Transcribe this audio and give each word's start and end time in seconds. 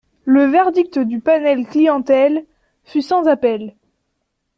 Le 0.25 0.45
verdict 0.47 0.97
du 0.97 1.19
panel 1.19 1.67
clientèle 1.67 2.47
fut 2.85 3.03
sans 3.03 3.27
appel. 3.27 3.75